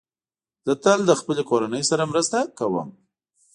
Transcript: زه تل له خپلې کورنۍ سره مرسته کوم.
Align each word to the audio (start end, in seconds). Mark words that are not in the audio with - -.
زه 0.65 0.73
تل 0.83 0.99
له 1.09 1.13
خپلې 1.21 1.43
کورنۍ 1.49 1.83
سره 1.89 2.09
مرسته 2.11 2.37
کوم. 2.57 2.89